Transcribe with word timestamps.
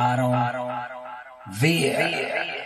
I 0.00 0.16
don't, 0.16 0.32
I 0.32 0.52
don't, 0.52 0.70
I 0.70 0.88
don't, 0.88 1.04
I 1.04 1.20
don't. 1.44 1.56
V. 1.56 2.59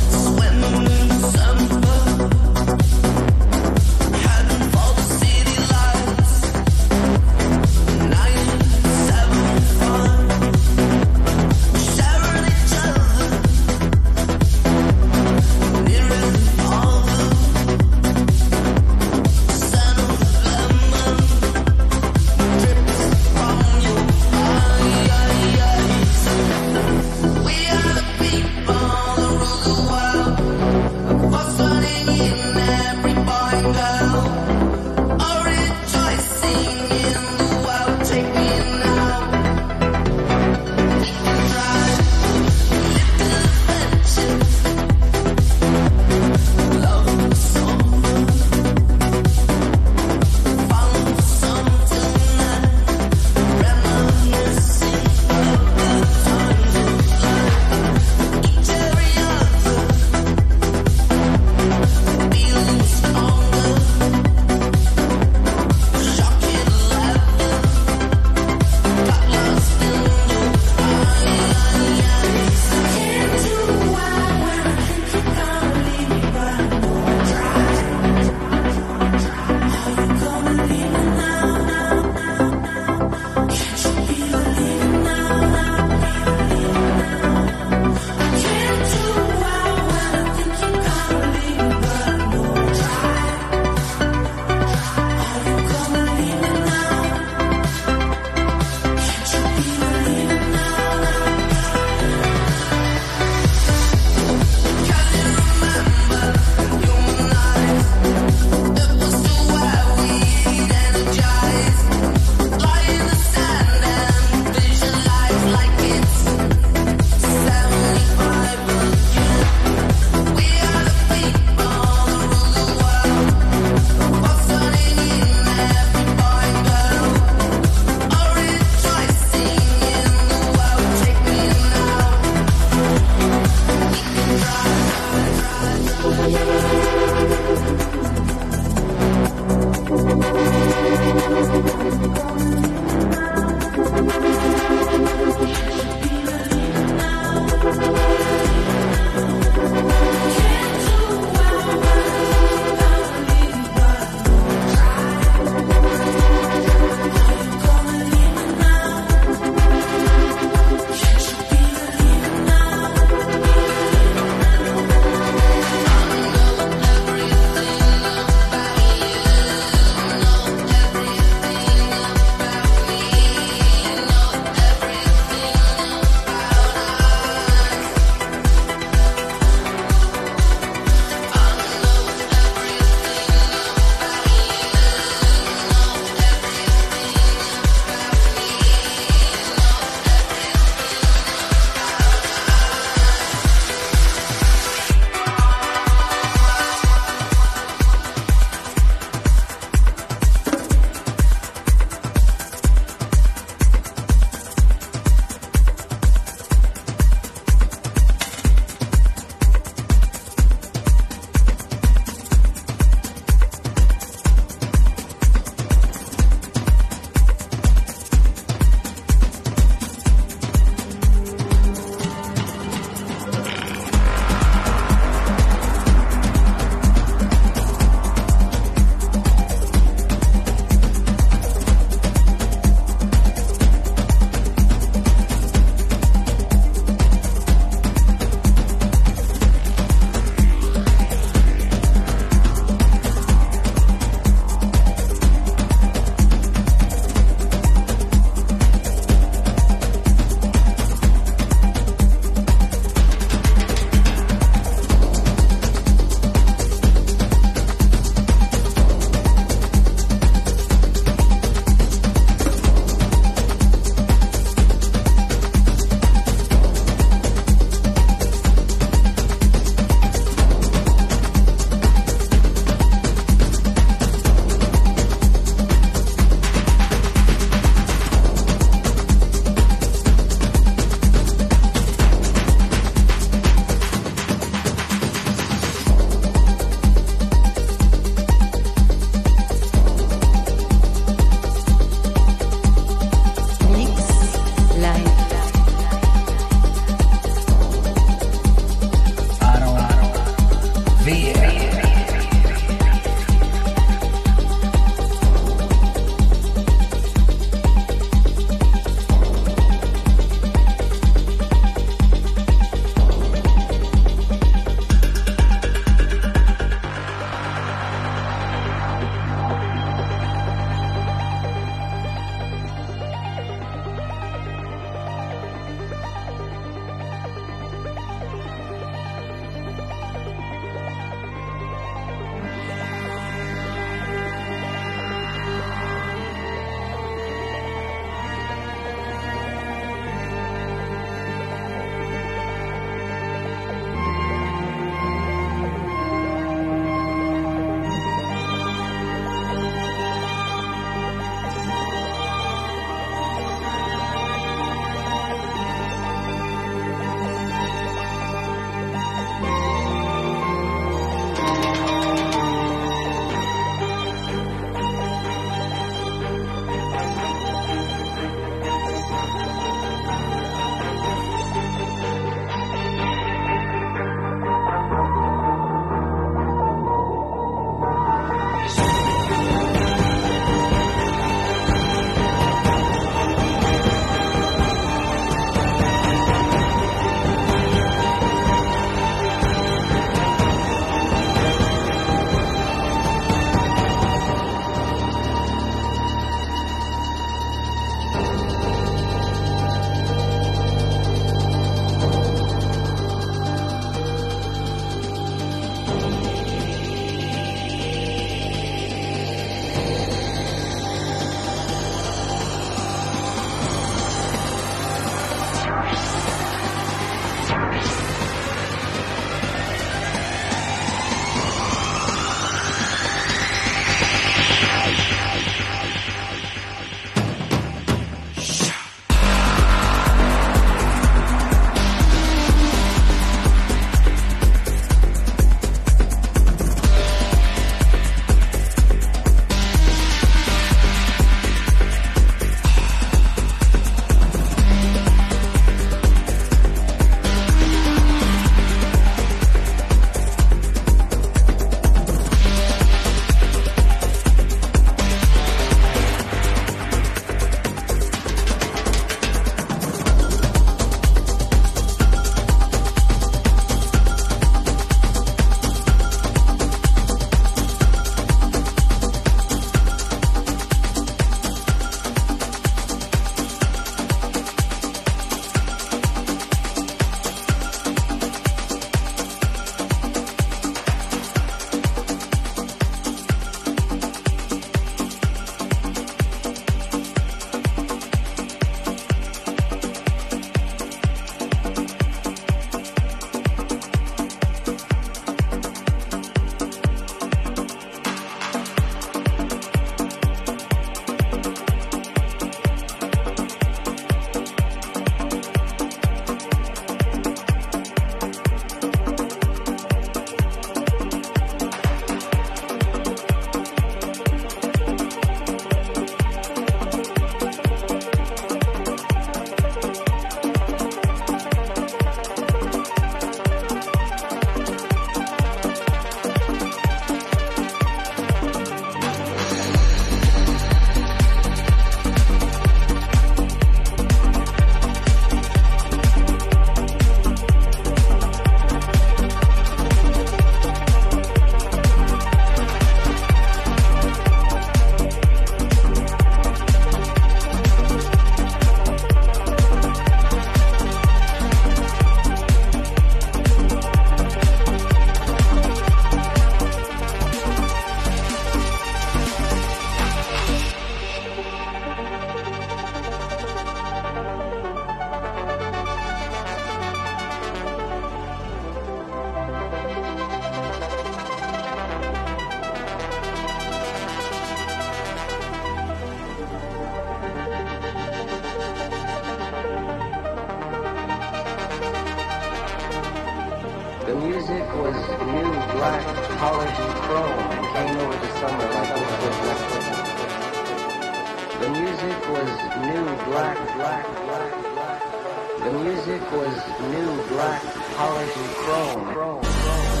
black, 593.31 593.57
black, 593.77 594.05
black. 594.25 595.59
The 595.63 595.71
music 595.71 596.21
was 596.33 596.53
new 596.91 597.27
black, 597.29 597.63
polished 597.95 598.35
and 598.35 598.49
chrome. 598.55 599.13
chrome, 599.13 599.41
chrome. 599.41 600.00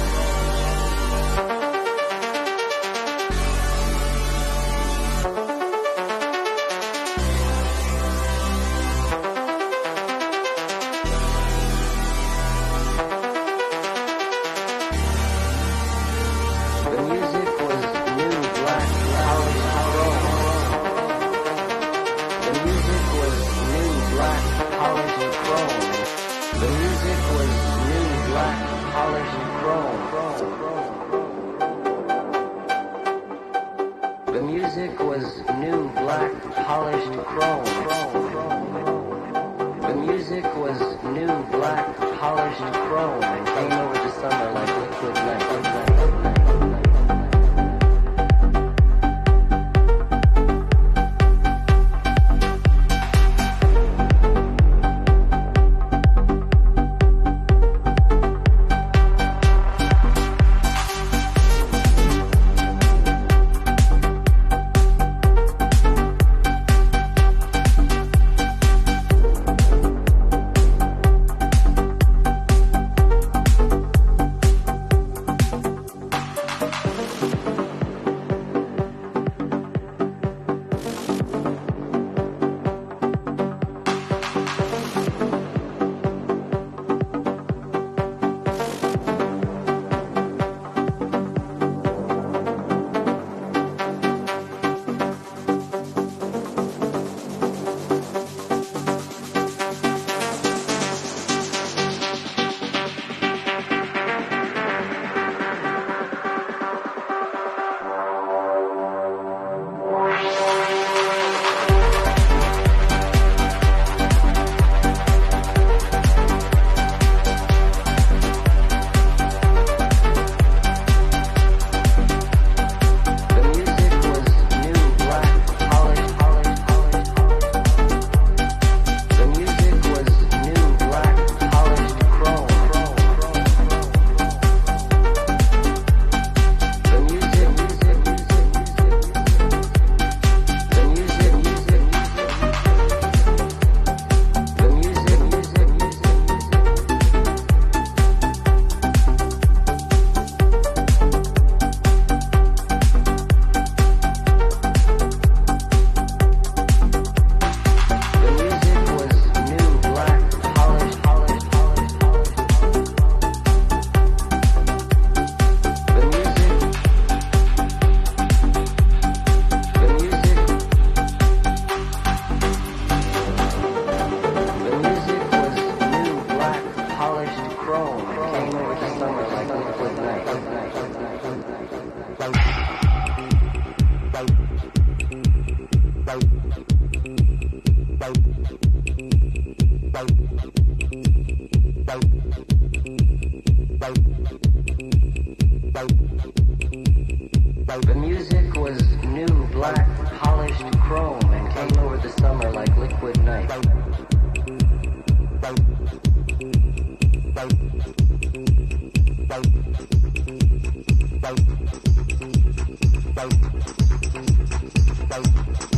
Thank 215.11 215.61
you. 215.61 215.70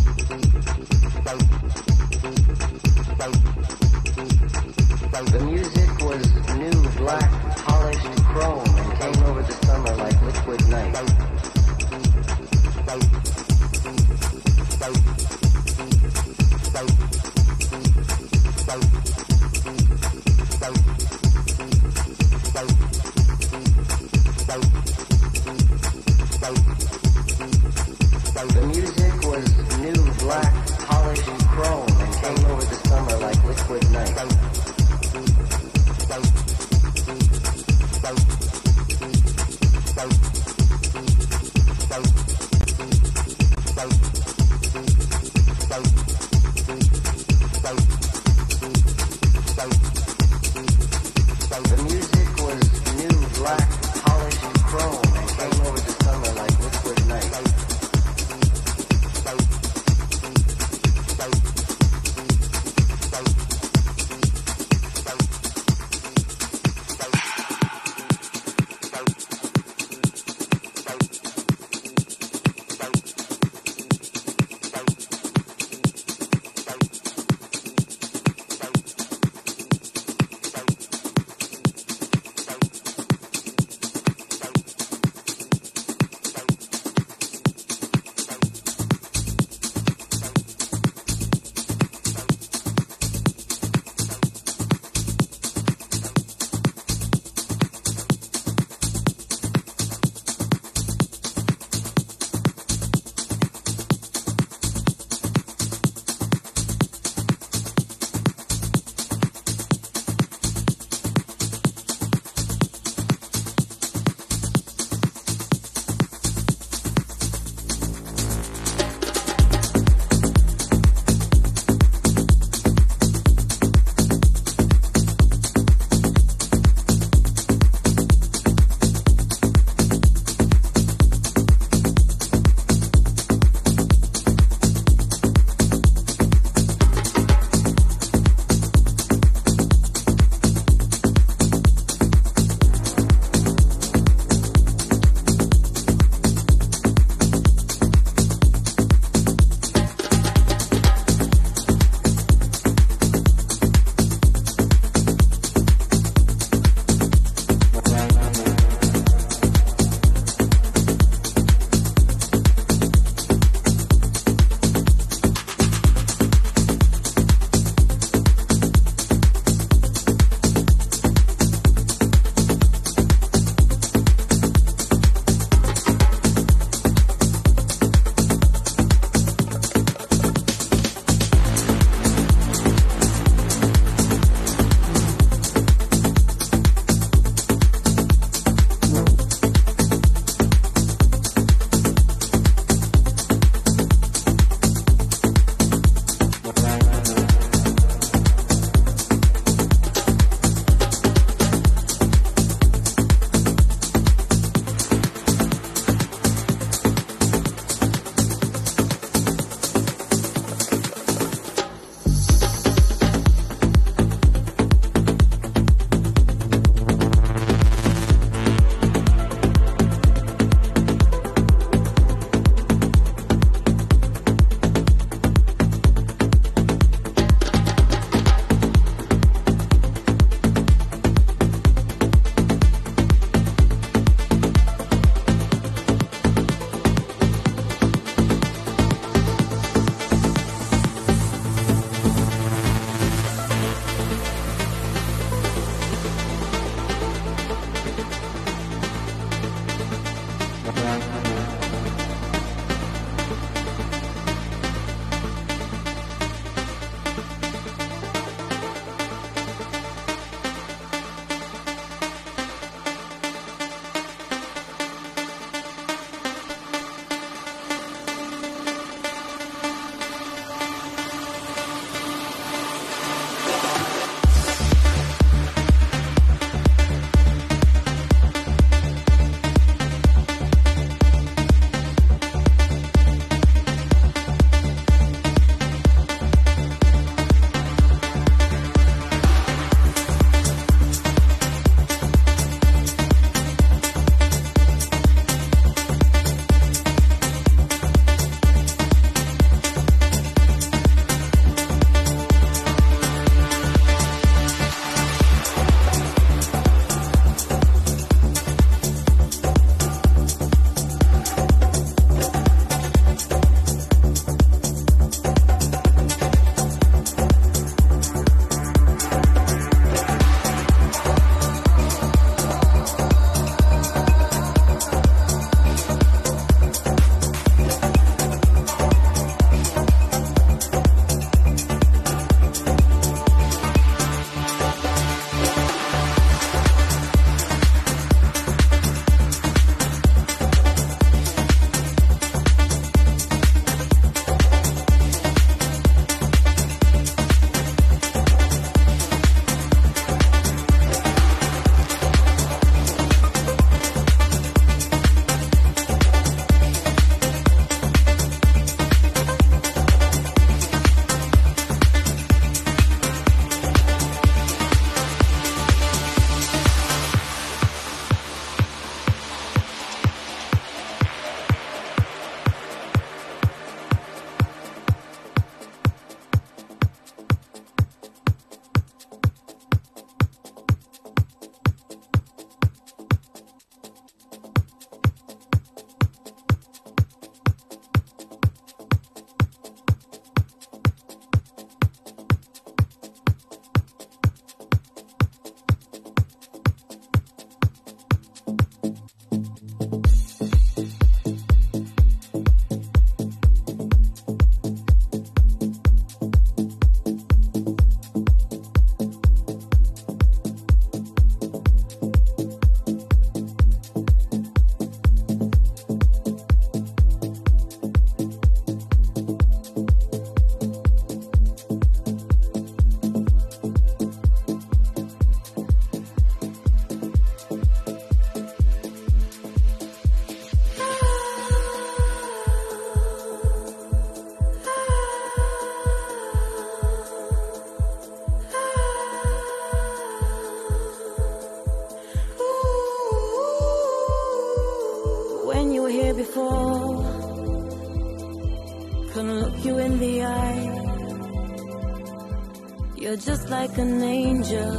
You're 453.04 453.18
just 453.18 453.50
like 453.50 453.78
an 453.78 454.02
angel. 454.02 454.74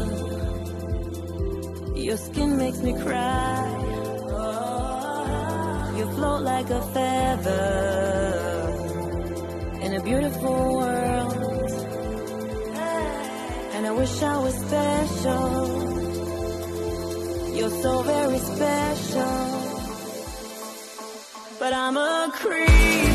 Your 1.95 2.17
skin 2.17 2.57
makes 2.57 2.79
me 2.79 2.95
cry. 2.95 3.69
You 5.99 6.07
float 6.13 6.41
like 6.41 6.71
a 6.71 6.81
feather 6.95 7.61
in 9.83 9.93
a 9.93 10.03
beautiful 10.03 10.77
world. 10.79 11.71
And 13.75 13.87
I 13.87 13.91
wish 13.91 14.23
I 14.23 14.39
was 14.39 14.55
special. 14.55 15.47
You're 17.55 17.77
so 17.83 18.03
very 18.05 18.39
special. 18.39 19.37
But 21.59 21.75
I'm 21.75 21.99
a 21.99 22.31
creep. 22.33 23.14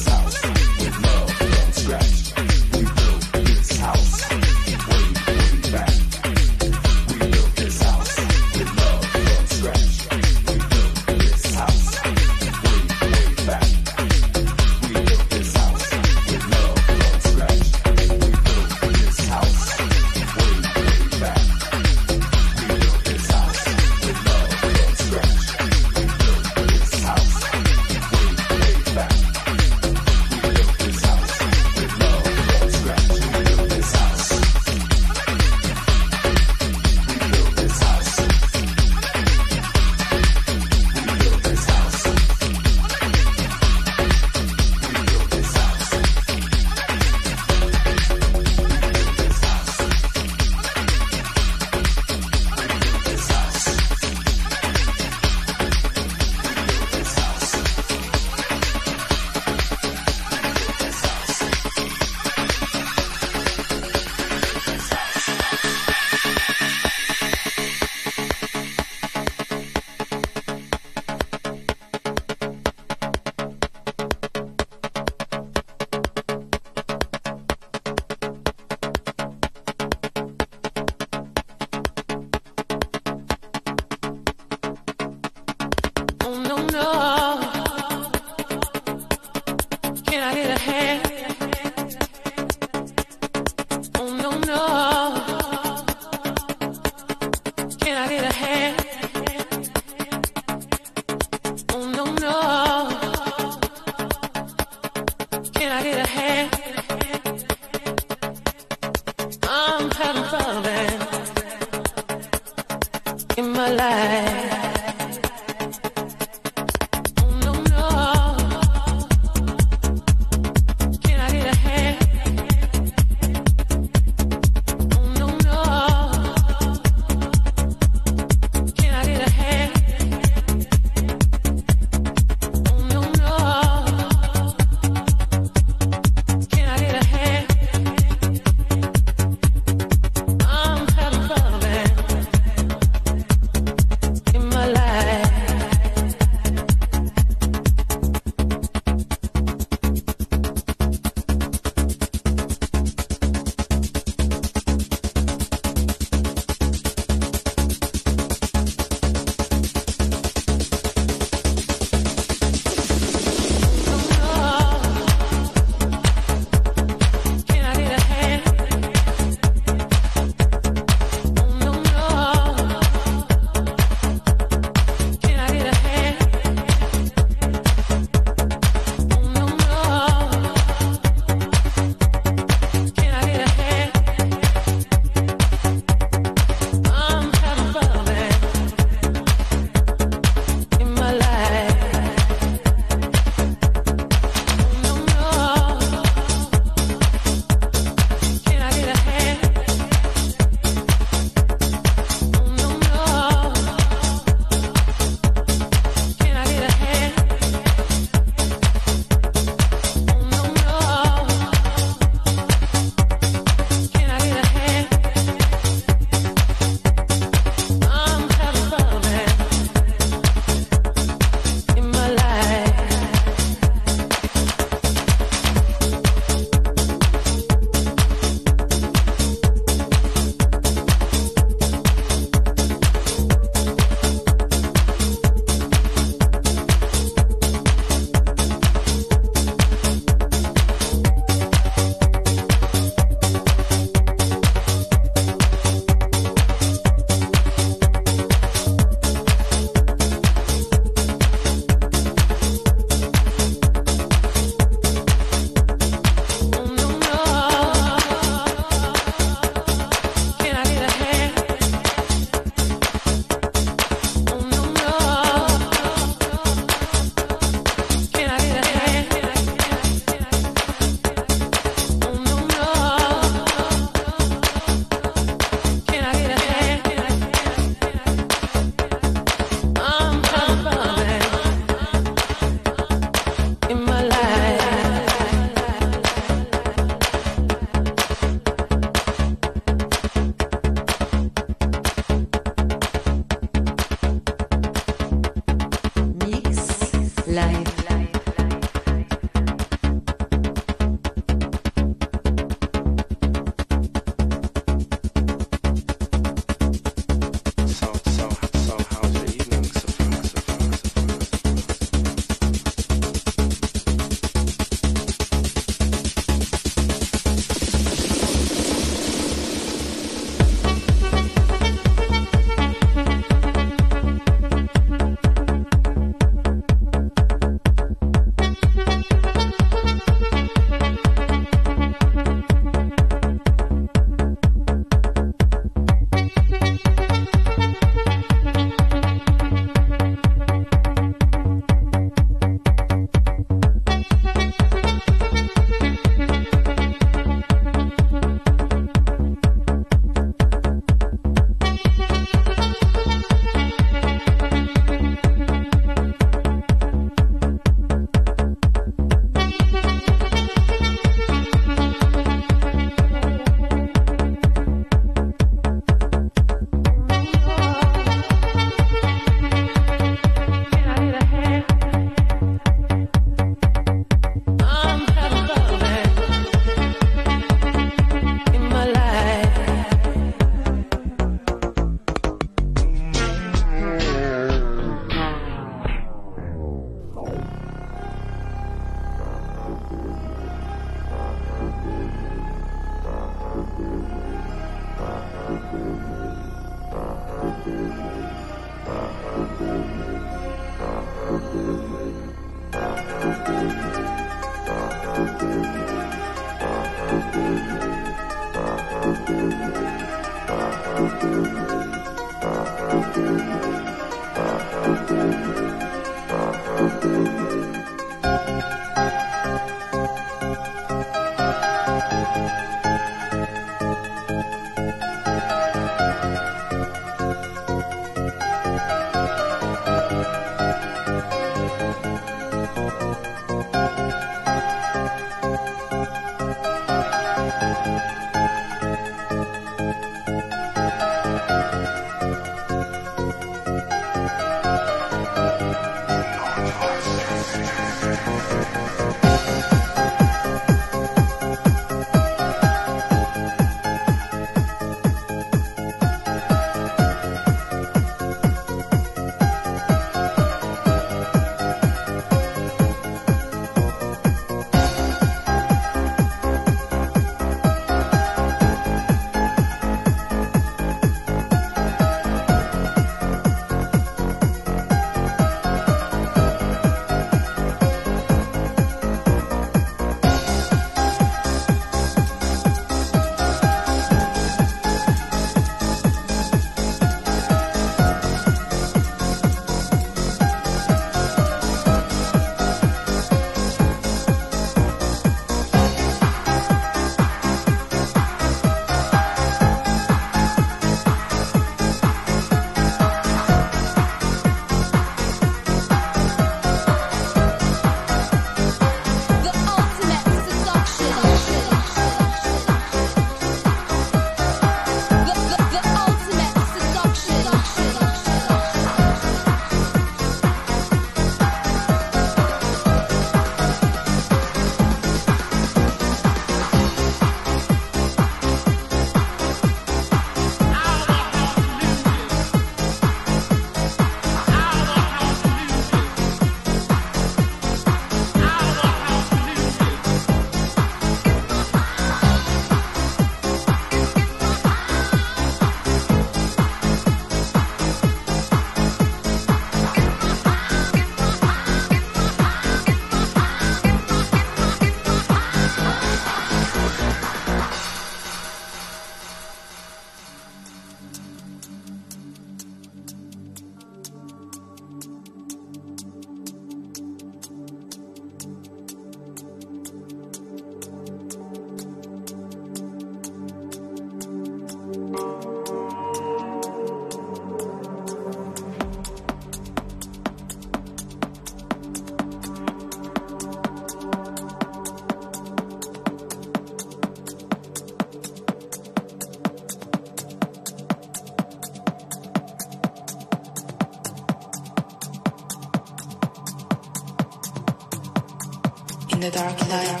Dark 599.41 599.69
light, 599.69 600.00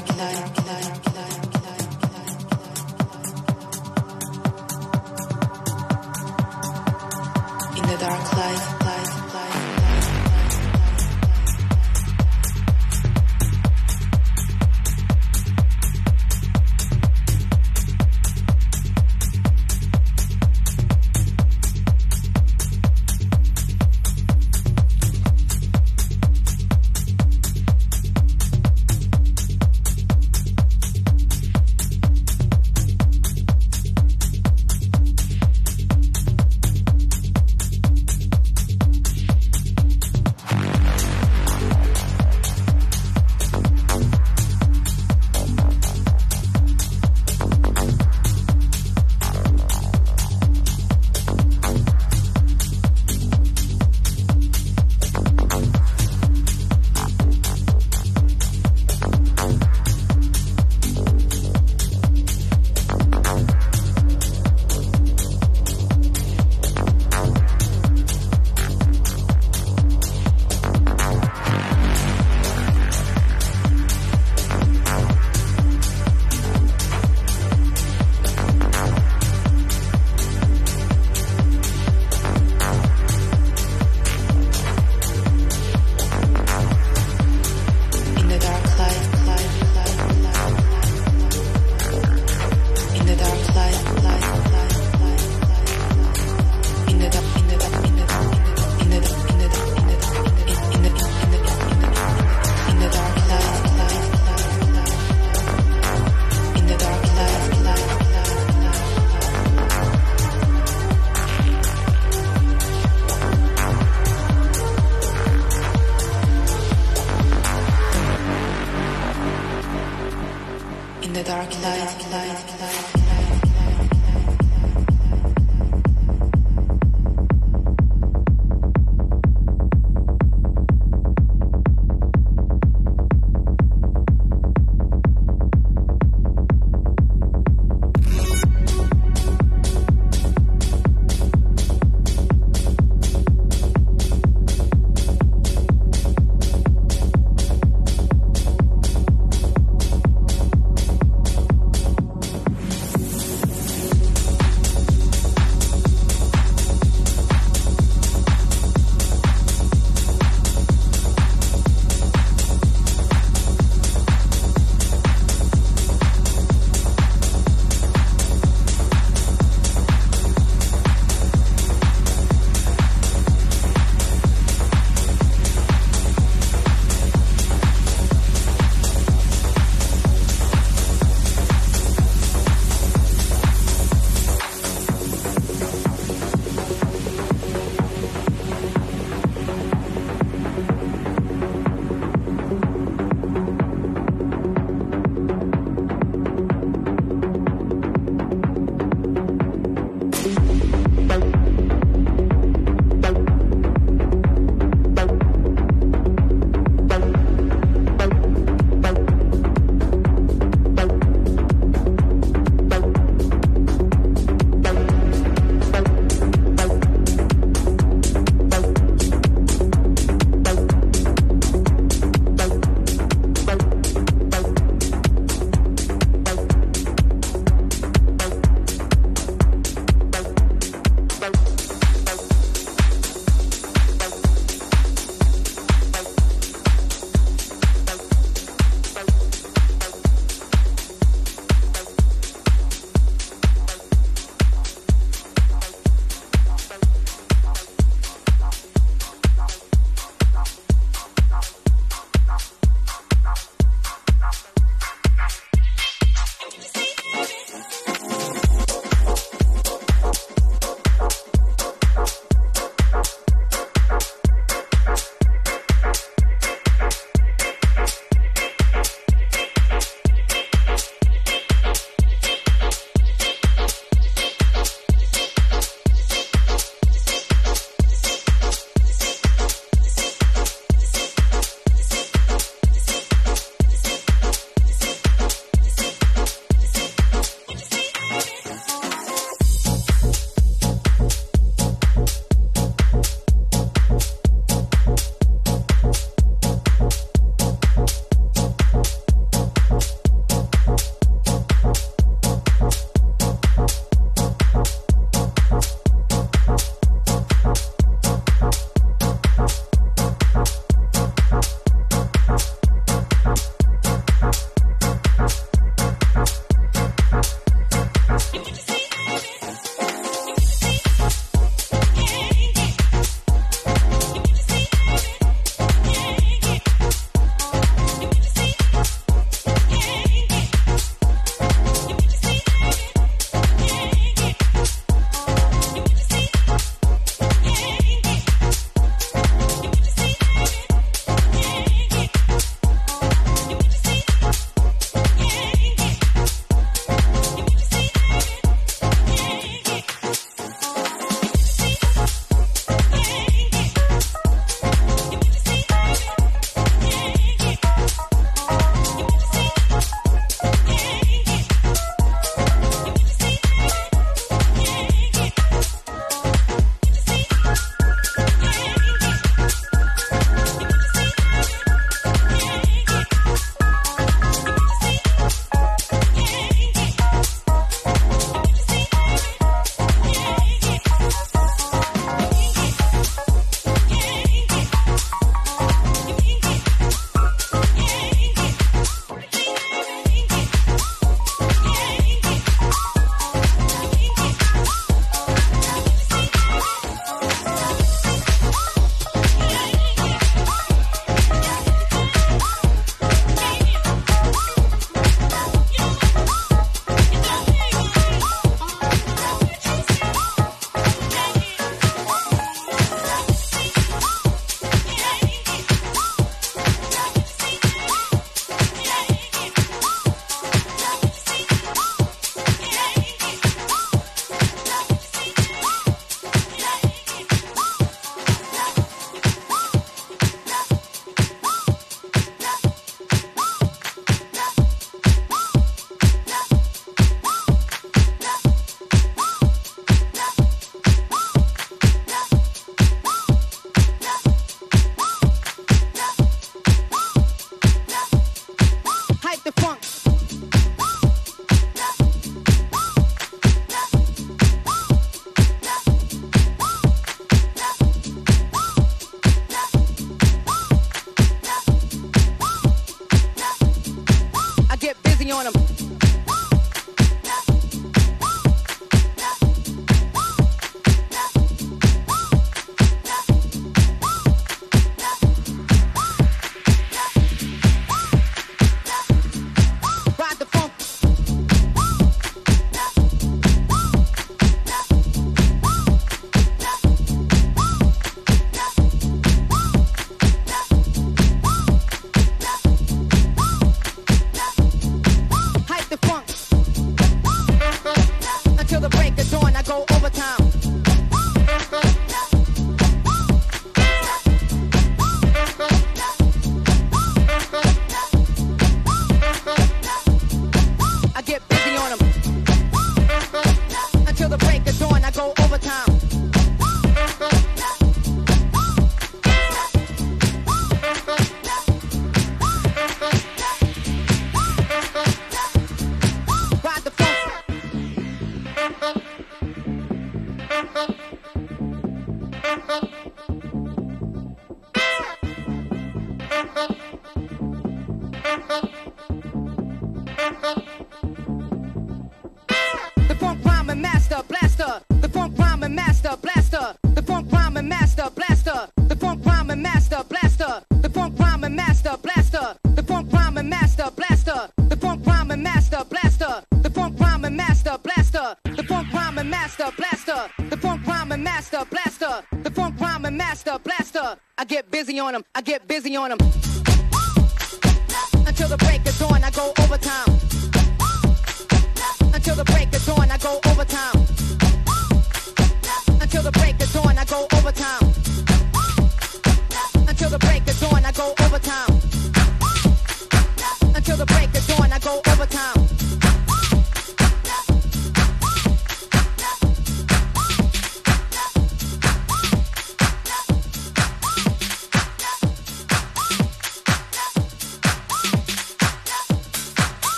breathing 564.91 565.07
on 565.07 565.13
them. 565.13 565.23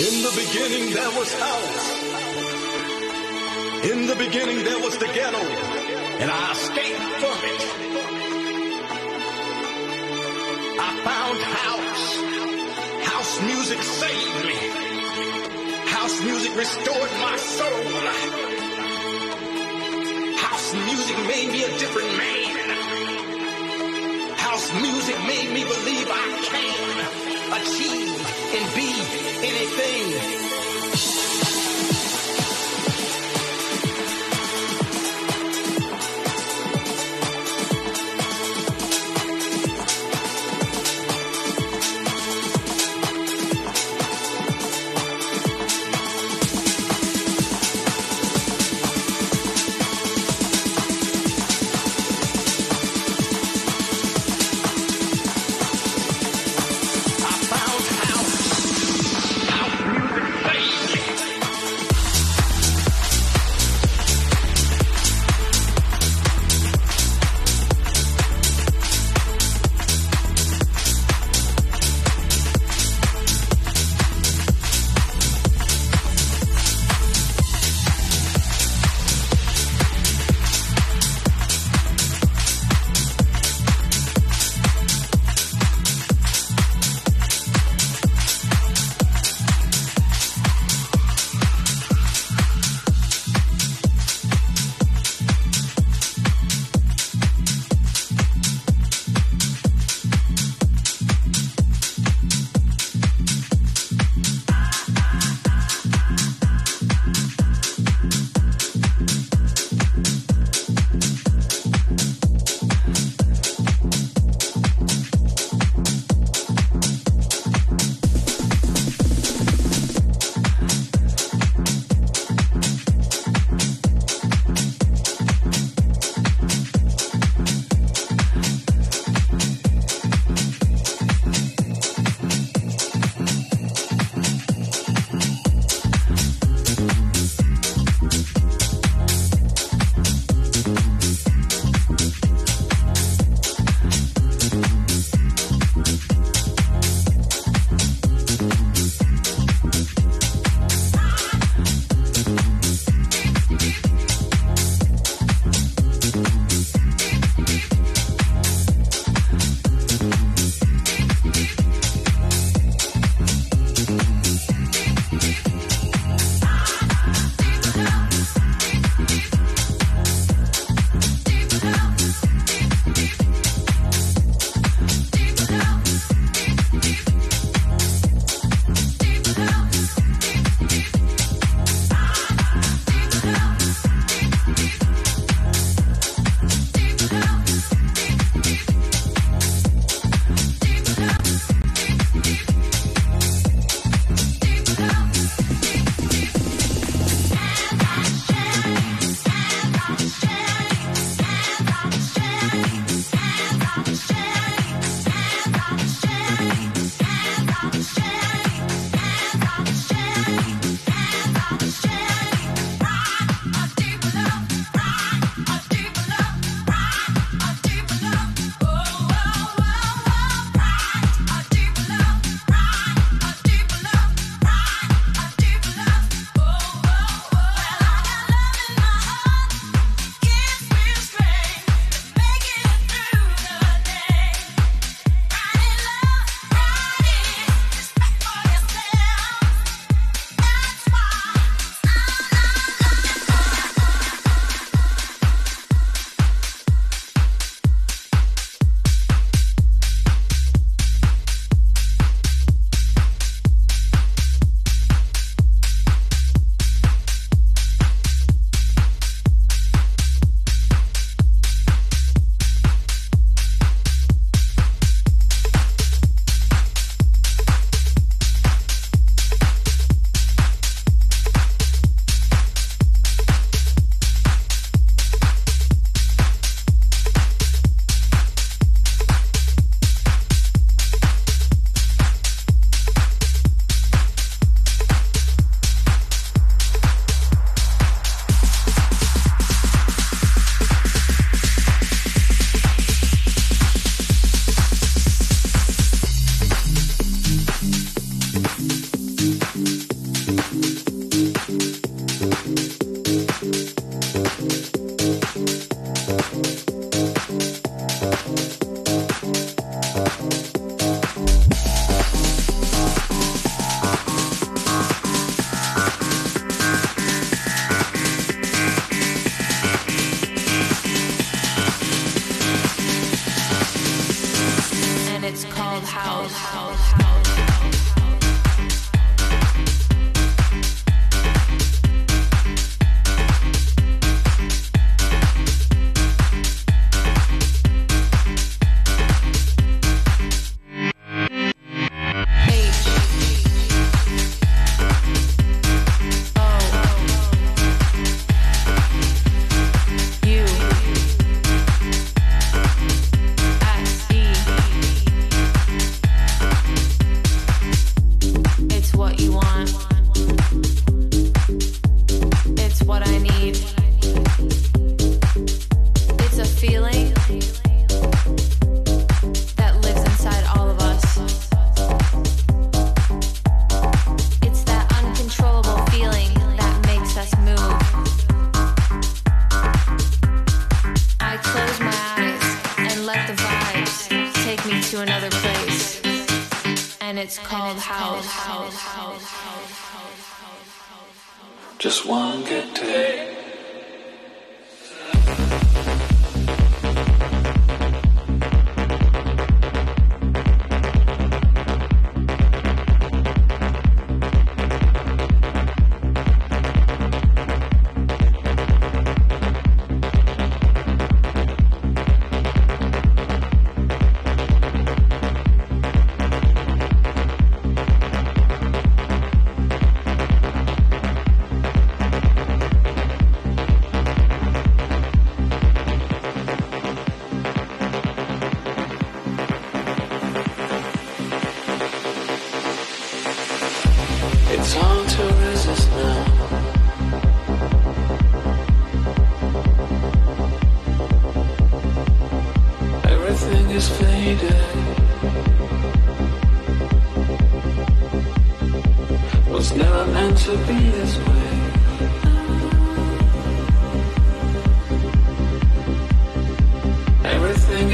In 0.00 0.22
the 0.22 0.32
beginning 0.34 0.94
there 0.94 1.10
was 1.10 1.30
house. 1.34 1.88
In 3.84 4.06
the 4.06 4.16
beginning 4.16 4.64
there 4.64 4.78
was 4.80 4.96
the 4.96 5.04
ghetto, 5.04 5.44
and 6.22 6.30
I 6.30 6.52
escaped 6.52 7.04
from 7.20 7.38
it. 7.52 7.62
I 10.80 10.90
found 11.04 11.38
house. 11.60 12.06
House 13.12 13.42
music 13.42 13.82
saved 13.82 14.44
me. 14.48 14.58
House 15.92 16.16
music 16.22 16.56
restored 16.56 17.12
my 17.20 17.36
soul. 17.36 17.84
House 20.46 20.72
music 20.88 21.18
made 21.28 21.52
me 21.52 21.64
a 21.64 21.78
different 21.78 22.16
man. 22.16 22.70
House 24.38 24.72
music 24.80 25.18
made 25.26 25.52
me 25.52 25.62
believe 25.62 26.08
I 26.10 26.48
can 26.48 27.19
achieve 27.52 28.20
and 28.54 28.74
be 28.74 28.90
anything. 29.42 30.49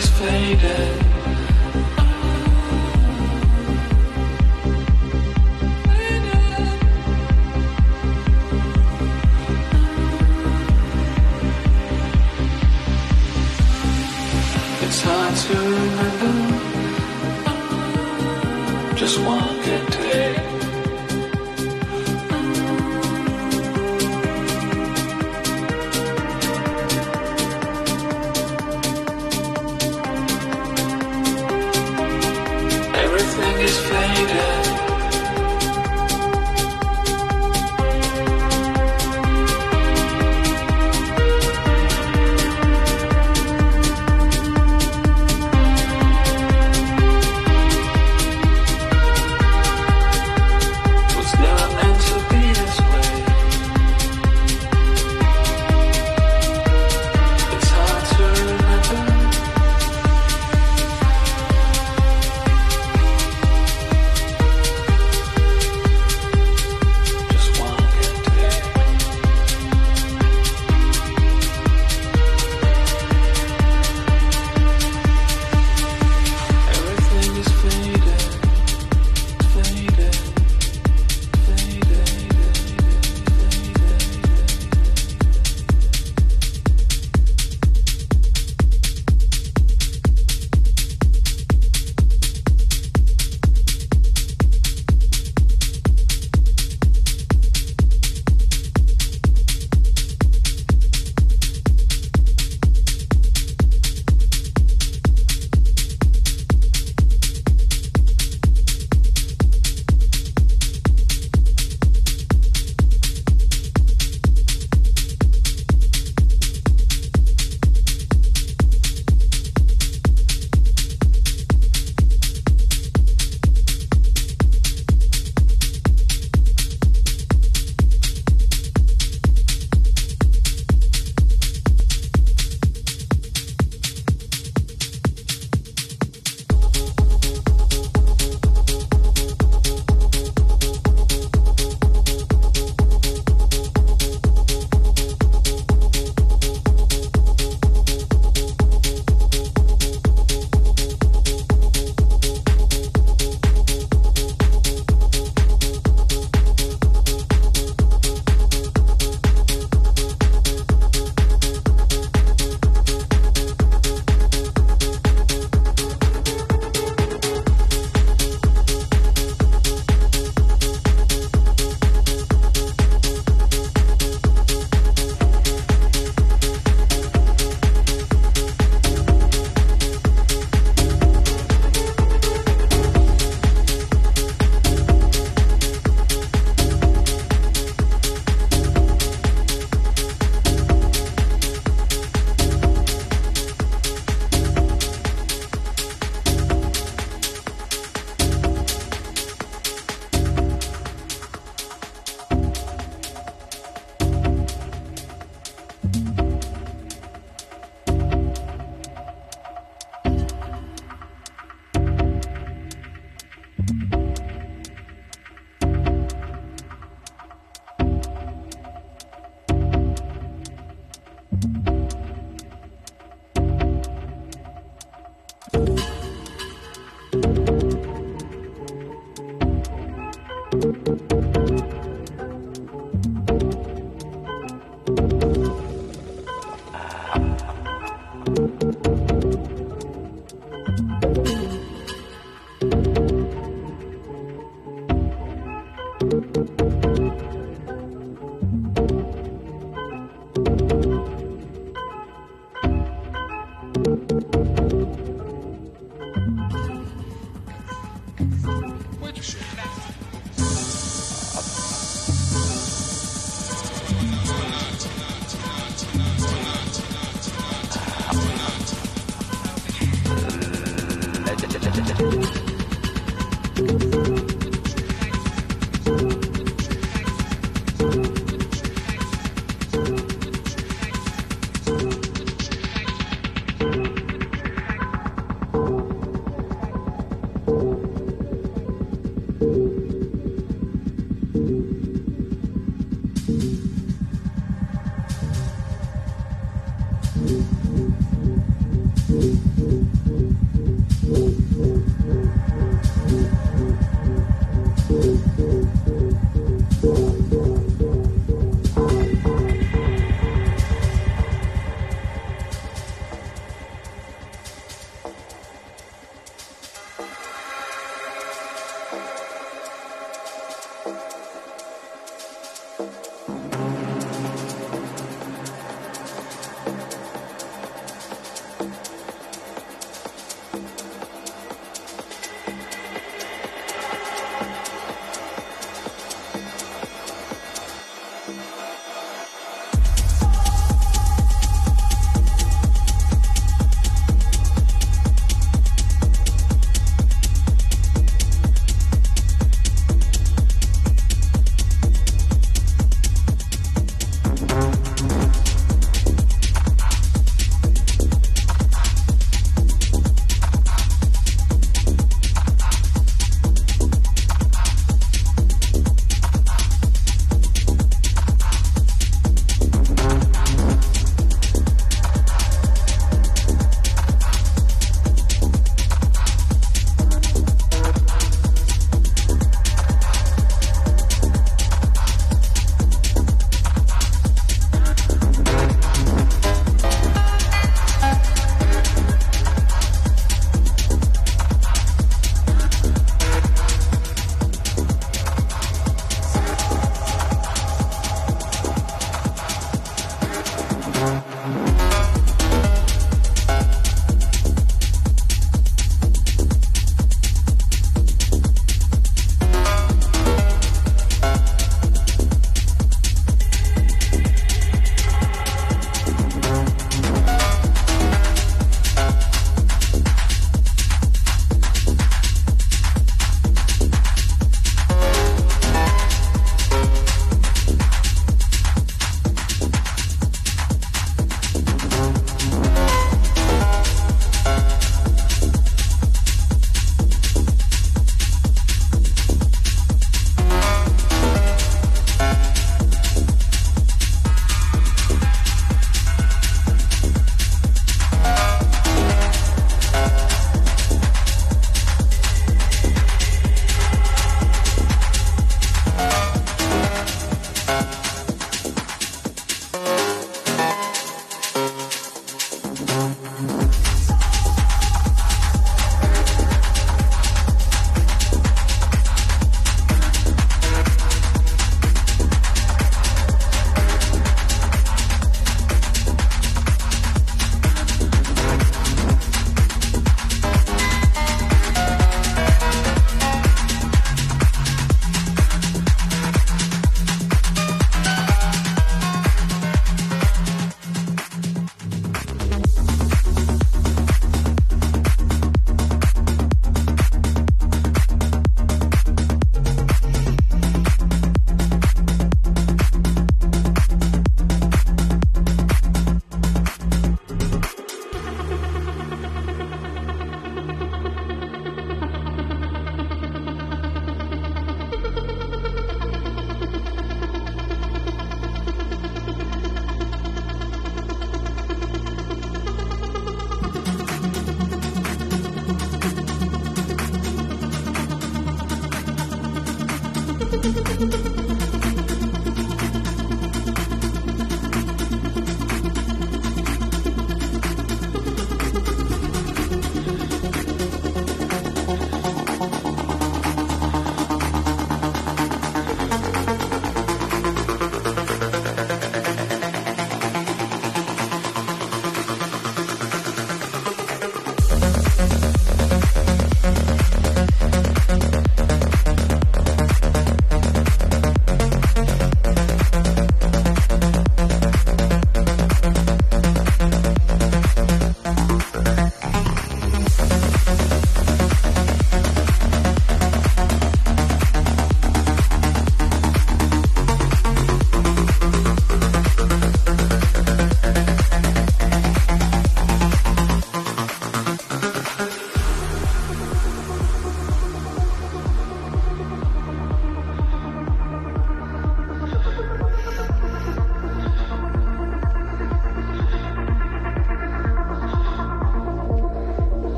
Is 0.00 0.08
faded. 0.18 1.09